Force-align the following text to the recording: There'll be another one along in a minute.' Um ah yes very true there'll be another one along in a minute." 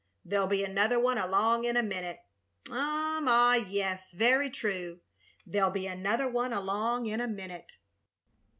There'll 0.25 0.47
be 0.47 0.63
another 0.63 0.99
one 0.99 1.19
along 1.19 1.65
in 1.65 1.77
a 1.77 1.83
minute.' 1.83 2.21
Um 2.71 3.27
ah 3.27 3.53
yes 3.53 4.09
very 4.13 4.49
true 4.49 5.01
there'll 5.45 5.69
be 5.69 5.85
another 5.85 6.27
one 6.27 6.53
along 6.53 7.05
in 7.05 7.21
a 7.21 7.27
minute." 7.27 7.73